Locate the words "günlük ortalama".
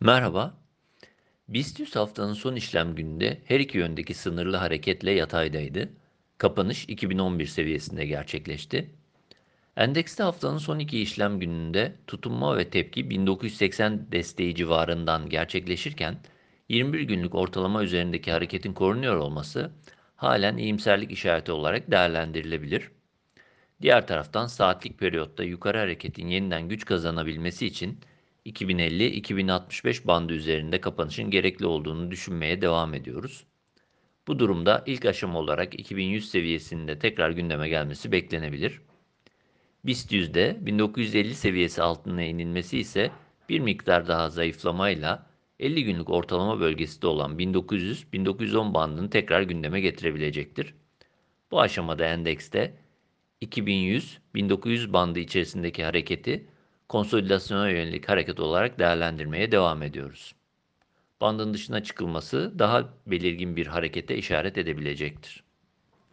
17.00-17.82, 45.84-46.60